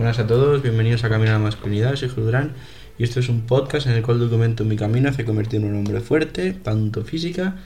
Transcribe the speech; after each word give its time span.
Buenas 0.00 0.18
a 0.18 0.26
todos, 0.26 0.62
bienvenidos 0.62 1.04
a 1.04 1.10
Camino 1.10 1.28
a 1.28 1.34
la 1.34 1.40
Masculinidad, 1.40 1.94
soy 1.94 2.08
Durán 2.08 2.52
y 2.96 3.04
esto 3.04 3.20
es 3.20 3.28
un 3.28 3.42
podcast 3.42 3.86
en 3.86 3.92
el 3.92 4.02
cual 4.02 4.18
documento 4.18 4.64
mi 4.64 4.74
camino 4.74 5.10
hacia 5.10 5.26
convertirme 5.26 5.66
en 5.66 5.74
un 5.74 5.80
hombre 5.80 6.00
fuerte, 6.00 6.54
tanto 6.54 7.04
física 7.04 7.56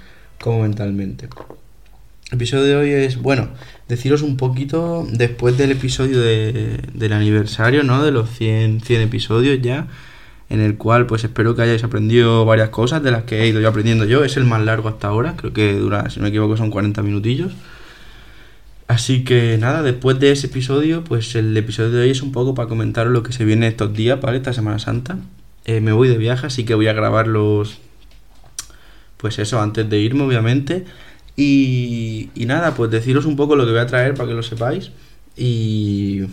como 0.40 0.62
mentalmente. 0.62 1.28
El 2.32 2.34
episodio 2.34 2.64
de 2.64 2.74
hoy 2.74 2.90
es, 2.90 3.18
bueno, 3.18 3.50
deciros 3.86 4.22
un 4.22 4.36
poquito 4.36 5.06
después 5.12 5.56
del 5.56 5.70
episodio 5.70 6.20
del 6.20 7.12
aniversario, 7.12 7.84
¿no? 7.84 8.02
De 8.02 8.10
los 8.10 8.28
100, 8.30 8.80
100 8.80 9.02
episodios 9.02 9.62
ya, 9.62 9.86
en 10.50 10.60
el 10.60 10.76
cual 10.76 11.06
pues 11.06 11.22
espero 11.22 11.54
que 11.54 11.62
hayáis 11.62 11.84
aprendido 11.84 12.44
varias 12.44 12.70
cosas 12.70 13.00
de 13.04 13.12
las 13.12 13.22
que 13.22 13.42
he 13.42 13.46
ido 13.46 13.60
yo 13.60 13.68
aprendiendo 13.68 14.06
yo. 14.06 14.24
Es 14.24 14.36
el 14.36 14.44
más 14.44 14.60
largo 14.60 14.88
hasta 14.88 15.06
ahora, 15.06 15.36
creo 15.36 15.52
que 15.52 15.74
dura, 15.74 16.10
si 16.10 16.18
no 16.18 16.24
me 16.24 16.30
equivoco, 16.30 16.56
son 16.56 16.72
40 16.72 17.00
minutillos. 17.02 17.52
Así 18.86 19.24
que 19.24 19.56
nada, 19.58 19.82
después 19.82 20.18
de 20.20 20.30
ese 20.30 20.48
episodio, 20.48 21.04
pues 21.04 21.34
el 21.36 21.56
episodio 21.56 21.90
de 21.90 22.02
hoy 22.02 22.10
es 22.10 22.22
un 22.22 22.32
poco 22.32 22.54
para 22.54 22.68
comentaros 22.68 23.12
lo 23.12 23.22
que 23.22 23.32
se 23.32 23.44
viene 23.44 23.66
estos 23.66 23.94
días, 23.94 24.20
¿vale? 24.20 24.36
Esta 24.36 24.52
Semana 24.52 24.78
Santa. 24.78 25.18
Eh, 25.64 25.80
me 25.80 25.92
voy 25.92 26.08
de 26.08 26.18
viaje, 26.18 26.46
así 26.46 26.64
que 26.64 26.74
voy 26.74 26.88
a 26.88 26.92
grabarlos, 26.92 27.78
pues 29.16 29.38
eso, 29.38 29.60
antes 29.60 29.88
de 29.88 30.00
irme, 30.00 30.24
obviamente. 30.24 30.84
Y, 31.36 32.28
y 32.34 32.46
nada, 32.46 32.74
pues 32.74 32.90
deciros 32.90 33.24
un 33.24 33.36
poco 33.36 33.56
lo 33.56 33.64
que 33.64 33.72
voy 33.72 33.80
a 33.80 33.86
traer 33.86 34.14
para 34.14 34.28
que 34.28 34.34
lo 34.34 34.42
sepáis. 34.42 34.90
Y, 35.36 36.24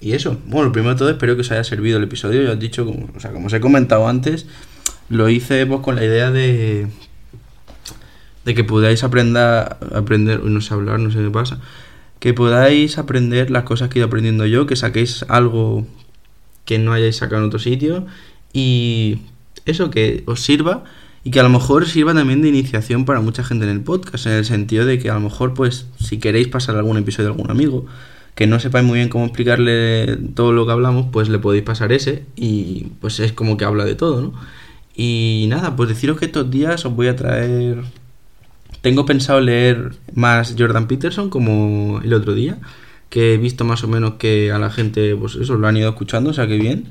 y 0.00 0.12
eso, 0.12 0.38
bueno, 0.46 0.70
primero 0.70 0.94
de 0.94 0.98
todo 0.98 1.10
espero 1.10 1.34
que 1.34 1.40
os 1.40 1.50
haya 1.50 1.64
servido 1.64 1.98
el 1.98 2.04
episodio. 2.04 2.42
Ya 2.42 2.50
os 2.50 2.56
he 2.56 2.60
dicho, 2.60 2.86
como, 2.86 3.08
o 3.16 3.20
sea, 3.20 3.32
como 3.32 3.48
os 3.48 3.52
he 3.52 3.60
comentado 3.60 4.06
antes, 4.06 4.46
lo 5.08 5.28
hice 5.28 5.66
pues 5.66 5.80
con 5.80 5.96
la 5.96 6.04
idea 6.04 6.30
de 6.30 6.86
de 8.44 8.54
que 8.54 8.64
podáis 8.64 9.04
aprender, 9.04 9.76
aprender, 9.94 10.42
no 10.44 10.60
sé 10.60 10.74
hablar, 10.74 11.00
no 11.00 11.10
sé 11.10 11.18
qué 11.18 11.30
pasa, 11.30 11.60
que 12.18 12.34
podáis 12.34 12.98
aprender 12.98 13.50
las 13.50 13.64
cosas 13.64 13.88
que 13.88 13.98
he 13.98 14.00
ido 14.00 14.06
aprendiendo 14.06 14.46
yo, 14.46 14.66
que 14.66 14.76
saquéis 14.76 15.24
algo 15.28 15.86
que 16.64 16.78
no 16.78 16.92
hayáis 16.92 17.16
sacado 17.16 17.42
en 17.42 17.48
otro 17.48 17.58
sitio 17.58 18.06
y 18.52 19.18
eso 19.66 19.90
que 19.90 20.22
os 20.26 20.40
sirva 20.40 20.84
y 21.24 21.30
que 21.30 21.40
a 21.40 21.42
lo 21.42 21.48
mejor 21.48 21.86
sirva 21.86 22.14
también 22.14 22.42
de 22.42 22.48
iniciación 22.48 23.04
para 23.04 23.20
mucha 23.20 23.44
gente 23.44 23.64
en 23.64 23.70
el 23.70 23.80
podcast, 23.80 24.26
en 24.26 24.32
el 24.32 24.44
sentido 24.44 24.84
de 24.84 24.98
que 24.98 25.10
a 25.10 25.14
lo 25.14 25.20
mejor 25.20 25.54
pues 25.54 25.86
si 25.98 26.18
queréis 26.18 26.48
pasar 26.48 26.76
algún 26.76 26.98
episodio 26.98 27.30
a 27.30 27.32
algún 27.32 27.50
amigo 27.50 27.86
que 28.34 28.46
no 28.46 28.58
sepáis 28.58 28.84
muy 28.84 28.98
bien 28.98 29.08
cómo 29.08 29.24
explicarle 29.26 30.16
todo 30.34 30.52
lo 30.52 30.66
que 30.66 30.72
hablamos, 30.72 31.06
pues 31.12 31.28
le 31.28 31.38
podéis 31.38 31.62
pasar 31.62 31.92
ese 31.92 32.24
y 32.36 32.88
pues 33.00 33.20
es 33.20 33.32
como 33.32 33.56
que 33.56 33.64
habla 33.64 33.84
de 33.84 33.94
todo, 33.94 34.20
¿no? 34.20 34.34
Y 34.96 35.46
nada, 35.48 35.76
pues 35.76 35.88
deciros 35.88 36.18
que 36.18 36.26
estos 36.26 36.50
días 36.50 36.84
os 36.84 36.94
voy 36.94 37.08
a 37.08 37.16
traer 37.16 37.84
tengo 38.84 39.06
pensado 39.06 39.40
leer 39.40 39.92
más 40.12 40.56
Jordan 40.58 40.86
Peterson 40.86 41.30
como 41.30 42.02
el 42.04 42.12
otro 42.12 42.34
día, 42.34 42.58
que 43.08 43.32
he 43.32 43.38
visto 43.38 43.64
más 43.64 43.82
o 43.82 43.88
menos 43.88 44.16
que 44.16 44.52
a 44.52 44.58
la 44.58 44.68
gente, 44.68 45.16
pues 45.16 45.36
eso, 45.36 45.54
lo 45.54 45.66
han 45.66 45.78
ido 45.78 45.88
escuchando, 45.88 46.28
o 46.28 46.32
sea 46.34 46.46
que 46.46 46.58
bien. 46.58 46.90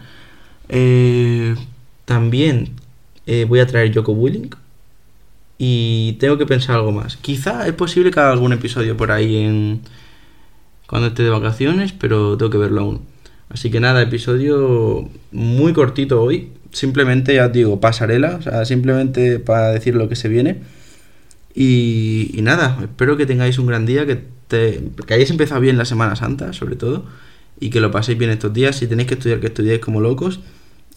Eh, 0.70 1.54
también 2.06 2.72
eh, 3.28 3.46
voy 3.48 3.60
a 3.60 3.68
traer 3.68 3.94
Joko 3.94 4.12
Willing 4.14 4.50
y 5.60 6.14
tengo 6.14 6.40
que 6.40 6.48
pensar 6.48 6.78
algo 6.78 6.92
más. 6.92 7.16
Quizá 7.18 7.68
es 7.68 7.74
posible 7.74 8.10
que 8.10 8.20
haga 8.20 8.32
algún 8.32 8.54
episodio 8.54 8.98
por 8.98 9.12
ahí 9.12 9.38
en 9.38 9.82
cuando 10.88 11.10
esté 11.10 11.22
de 11.22 11.30
vacaciones, 11.30 11.94
pero 11.94 12.38
tengo 12.38 12.50
que 12.50 12.58
verlo 12.58 12.82
aún. 12.82 13.02
Así 13.50 13.70
que 13.70 13.80
nada, 13.80 14.02
episodio 14.02 15.08
muy 15.32 15.74
cortito 15.74 16.24
hoy. 16.24 16.54
Simplemente, 16.72 17.36
ya 17.36 17.46
os 17.46 17.54
digo, 17.54 17.80
pasarela, 17.80 18.38
o 18.38 18.42
sea, 18.42 18.66
simplemente 18.66 19.38
para 19.38 19.70
decir 19.70 19.94
lo 19.94 20.10
que 20.10 20.16
se 20.16 20.28
viene. 20.28 20.83
Y, 21.56 22.40
nada, 22.42 22.80
espero 22.82 23.18
que 23.18 23.26
tengáis 23.26 23.60
un 23.60 23.68
gran 23.68 23.86
día, 23.86 24.06
que, 24.06 24.26
que 24.50 25.14
hayáis 25.14 25.30
empezado 25.30 25.62
bien 25.62 25.78
la 25.78 25.86
Semana 25.86 26.16
Santa, 26.16 26.54
sobre 26.54 26.76
todo, 26.76 27.06
y 27.60 27.70
que 27.70 27.80
lo 27.80 27.92
paséis 27.92 28.18
bien 28.18 28.32
estos 28.32 28.54
días. 28.54 28.78
Si 28.78 28.88
tenéis 28.88 29.08
que 29.08 29.16
estudiar, 29.16 29.40
que 29.40 29.48
estudiéis 29.48 29.80
como 29.80 30.02
locos. 30.02 30.40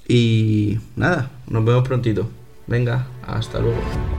Y 0.08 0.78
nada, 0.94 1.30
nos 1.48 1.64
vemos 1.64 1.86
prontito. 1.86 2.30
Venga, 2.66 3.06
hasta 3.26 3.60
luego. 3.60 4.15